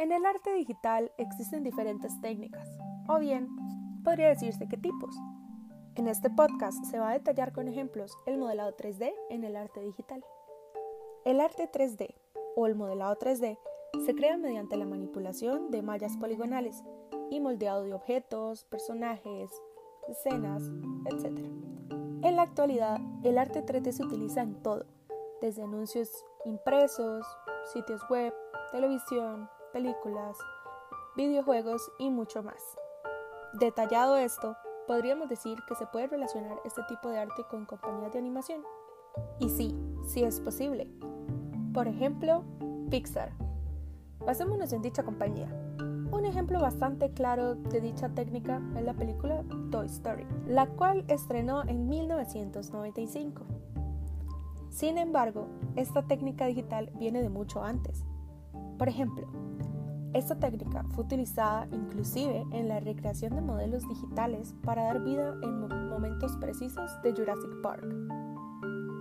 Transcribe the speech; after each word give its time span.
En 0.00 0.12
el 0.12 0.24
arte 0.24 0.54
digital 0.54 1.12
existen 1.18 1.62
diferentes 1.62 2.18
técnicas, 2.22 2.66
o 3.06 3.18
bien, 3.18 3.50
podría 4.02 4.28
decirse 4.28 4.66
que 4.66 4.78
tipos. 4.78 5.14
En 5.94 6.08
este 6.08 6.30
podcast 6.30 6.82
se 6.86 6.98
va 6.98 7.10
a 7.10 7.12
detallar 7.12 7.52
con 7.52 7.68
ejemplos 7.68 8.16
el 8.24 8.38
modelado 8.38 8.74
3D 8.74 9.12
en 9.28 9.44
el 9.44 9.56
arte 9.56 9.82
digital. 9.82 10.24
El 11.26 11.38
arte 11.38 11.70
3D 11.70 12.14
o 12.56 12.66
el 12.66 12.76
modelado 12.76 13.14
3D 13.18 13.58
se 14.06 14.14
crea 14.14 14.38
mediante 14.38 14.78
la 14.78 14.86
manipulación 14.86 15.70
de 15.70 15.82
mallas 15.82 16.16
poligonales 16.16 16.82
y 17.28 17.40
moldeado 17.40 17.82
de 17.82 17.92
objetos, 17.92 18.64
personajes, 18.64 19.50
escenas, 20.08 20.62
etc. 21.10 21.40
En 22.22 22.36
la 22.36 22.42
actualidad, 22.42 23.02
el 23.22 23.36
arte 23.36 23.62
3D 23.66 23.92
se 23.92 24.04
utiliza 24.04 24.40
en 24.40 24.62
todo, 24.62 24.86
desde 25.42 25.62
anuncios 25.62 26.24
impresos, 26.46 27.26
sitios 27.74 28.00
web, 28.08 28.32
televisión, 28.72 29.46
películas, 29.72 30.36
videojuegos 31.16 31.90
y 31.98 32.10
mucho 32.10 32.42
más. 32.42 32.62
Detallado 33.54 34.16
esto, 34.16 34.56
podríamos 34.86 35.28
decir 35.28 35.58
que 35.68 35.74
se 35.74 35.86
puede 35.86 36.06
relacionar 36.06 36.60
este 36.64 36.82
tipo 36.88 37.08
de 37.08 37.18
arte 37.18 37.44
con 37.50 37.66
compañías 37.66 38.12
de 38.12 38.18
animación. 38.18 38.62
Y 39.38 39.48
sí, 39.48 39.76
sí 40.06 40.22
es 40.22 40.40
posible. 40.40 40.90
Por 41.72 41.88
ejemplo, 41.88 42.44
Pixar. 42.90 43.32
Basémonos 44.24 44.72
en 44.72 44.82
dicha 44.82 45.02
compañía. 45.02 45.48
Un 46.12 46.24
ejemplo 46.24 46.60
bastante 46.60 47.12
claro 47.12 47.54
de 47.54 47.80
dicha 47.80 48.08
técnica 48.08 48.60
es 48.76 48.82
la 48.82 48.94
película 48.94 49.44
Toy 49.70 49.86
Story, 49.86 50.26
la 50.46 50.66
cual 50.66 51.04
estrenó 51.08 51.62
en 51.62 51.88
1995. 51.88 53.44
Sin 54.70 54.98
embargo, 54.98 55.46
esta 55.76 56.02
técnica 56.06 56.46
digital 56.46 56.90
viene 56.94 57.22
de 57.22 57.28
mucho 57.28 57.62
antes. 57.62 58.04
Por 58.80 58.88
ejemplo, 58.88 59.26
esta 60.14 60.36
técnica 60.36 60.86
fue 60.94 61.04
utilizada 61.04 61.68
inclusive 61.70 62.46
en 62.50 62.66
la 62.66 62.80
recreación 62.80 63.34
de 63.34 63.42
modelos 63.42 63.86
digitales 63.86 64.54
para 64.64 64.84
dar 64.84 65.04
vida 65.04 65.34
en 65.42 65.90
momentos 65.90 66.34
precisos 66.38 66.90
de 67.02 67.12
Jurassic 67.12 67.60
Park. 67.62 67.84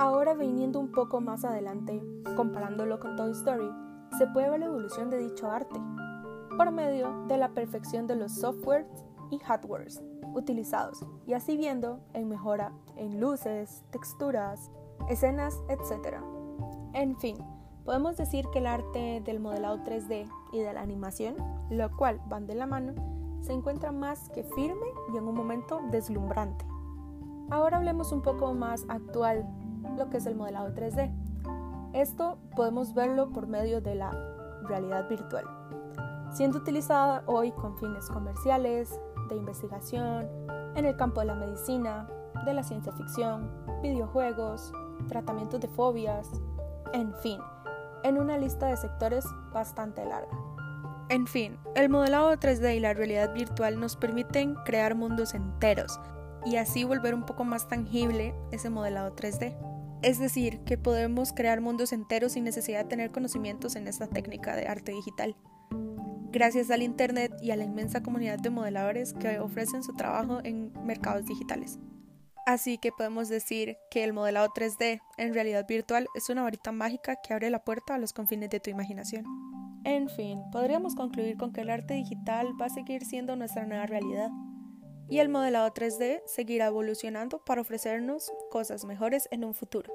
Ahora 0.00 0.34
viniendo 0.34 0.80
un 0.80 0.90
poco 0.90 1.20
más 1.20 1.44
adelante, 1.44 2.02
comparándolo 2.34 2.98
con 2.98 3.14
Toy 3.14 3.30
Story, 3.30 3.70
se 4.18 4.26
puede 4.26 4.50
ver 4.50 4.58
la 4.58 4.66
evolución 4.66 5.10
de 5.10 5.18
dicho 5.18 5.48
arte 5.48 5.78
por 6.56 6.72
medio 6.72 7.26
de 7.28 7.38
la 7.38 7.50
perfección 7.50 8.08
de 8.08 8.16
los 8.16 8.32
softwares 8.32 8.88
y 9.30 9.38
hardwares 9.38 10.02
utilizados 10.34 11.06
y 11.24 11.34
así 11.34 11.56
viendo 11.56 12.00
en 12.14 12.28
mejora 12.28 12.72
en 12.96 13.20
luces, 13.20 13.84
texturas, 13.92 14.72
escenas, 15.08 15.56
etc. 15.68 16.16
En 16.94 17.16
fin, 17.16 17.36
podemos 17.88 18.18
decir 18.18 18.46
que 18.50 18.58
el 18.58 18.66
arte 18.66 19.22
del 19.24 19.40
modelado 19.40 19.78
3D 19.78 20.30
y 20.52 20.58
de 20.58 20.74
la 20.74 20.82
animación, 20.82 21.36
lo 21.70 21.90
cual 21.96 22.20
van 22.28 22.46
de 22.46 22.54
la 22.54 22.66
mano, 22.66 22.92
se 23.40 23.54
encuentra 23.54 23.92
más 23.92 24.28
que 24.28 24.44
firme 24.44 24.86
y 25.10 25.16
en 25.16 25.26
un 25.26 25.34
momento 25.34 25.80
deslumbrante. 25.90 26.66
Ahora 27.48 27.78
hablemos 27.78 28.12
un 28.12 28.20
poco 28.20 28.52
más 28.52 28.84
actual, 28.90 29.48
lo 29.96 30.10
que 30.10 30.18
es 30.18 30.26
el 30.26 30.36
modelado 30.36 30.74
3D. 30.74 31.10
Esto 31.94 32.36
podemos 32.54 32.92
verlo 32.92 33.30
por 33.30 33.46
medio 33.46 33.80
de 33.80 33.94
la 33.94 34.10
realidad 34.64 35.08
virtual, 35.08 35.46
siendo 36.30 36.58
utilizada 36.58 37.22
hoy 37.24 37.52
con 37.52 37.78
fines 37.78 38.06
comerciales, 38.10 39.00
de 39.30 39.36
investigación, 39.36 40.28
en 40.74 40.84
el 40.84 40.94
campo 40.94 41.20
de 41.20 41.26
la 41.28 41.36
medicina, 41.36 42.06
de 42.44 42.52
la 42.52 42.64
ciencia 42.64 42.92
ficción, 42.92 43.50
videojuegos, 43.80 44.74
tratamientos 45.08 45.58
de 45.58 45.68
fobias, 45.68 46.30
en 46.92 47.14
fin, 47.14 47.40
en 48.04 48.18
una 48.18 48.38
lista 48.38 48.66
de 48.66 48.76
sectores 48.76 49.24
bastante 49.52 50.04
larga. 50.04 50.36
En 51.08 51.26
fin, 51.26 51.56
el 51.74 51.88
modelado 51.88 52.30
3D 52.32 52.76
y 52.76 52.80
la 52.80 52.92
realidad 52.92 53.32
virtual 53.32 53.80
nos 53.80 53.96
permiten 53.96 54.54
crear 54.66 54.94
mundos 54.94 55.32
enteros 55.32 55.98
y 56.44 56.56
así 56.56 56.84
volver 56.84 57.14
un 57.14 57.24
poco 57.24 57.44
más 57.44 57.66
tangible 57.66 58.34
ese 58.52 58.68
modelado 58.68 59.14
3D. 59.16 59.56
Es 60.02 60.18
decir, 60.18 60.60
que 60.60 60.78
podemos 60.78 61.32
crear 61.32 61.60
mundos 61.60 61.92
enteros 61.92 62.32
sin 62.32 62.44
necesidad 62.44 62.84
de 62.84 62.90
tener 62.90 63.10
conocimientos 63.10 63.74
en 63.74 63.88
esta 63.88 64.06
técnica 64.06 64.54
de 64.54 64.66
arte 64.66 64.92
digital. 64.92 65.34
Gracias 66.30 66.70
al 66.70 66.82
Internet 66.82 67.32
y 67.40 67.50
a 67.52 67.56
la 67.56 67.64
inmensa 67.64 68.02
comunidad 68.02 68.38
de 68.38 68.50
modeladores 68.50 69.14
que 69.14 69.40
ofrecen 69.40 69.82
su 69.82 69.94
trabajo 69.94 70.40
en 70.44 70.72
mercados 70.84 71.24
digitales. 71.24 71.78
Así 72.48 72.78
que 72.78 72.92
podemos 72.92 73.28
decir 73.28 73.76
que 73.90 74.04
el 74.04 74.14
modelado 74.14 74.48
3D 74.48 75.02
en 75.18 75.34
realidad 75.34 75.66
virtual 75.68 76.06
es 76.14 76.30
una 76.30 76.44
varita 76.44 76.72
mágica 76.72 77.16
que 77.16 77.34
abre 77.34 77.50
la 77.50 77.62
puerta 77.62 77.94
a 77.94 77.98
los 77.98 78.14
confines 78.14 78.48
de 78.48 78.58
tu 78.58 78.70
imaginación. 78.70 79.26
En 79.84 80.08
fin, 80.08 80.40
podríamos 80.50 80.94
concluir 80.94 81.36
con 81.36 81.52
que 81.52 81.60
el 81.60 81.68
arte 81.68 81.92
digital 81.92 82.46
va 82.58 82.64
a 82.64 82.70
seguir 82.70 83.04
siendo 83.04 83.36
nuestra 83.36 83.66
nueva 83.66 83.84
realidad 83.84 84.30
y 85.10 85.18
el 85.18 85.28
modelado 85.28 85.70
3D 85.74 86.22
seguirá 86.24 86.68
evolucionando 86.68 87.44
para 87.44 87.60
ofrecernos 87.60 88.32
cosas 88.50 88.86
mejores 88.86 89.28
en 89.30 89.44
un 89.44 89.52
futuro. 89.52 89.92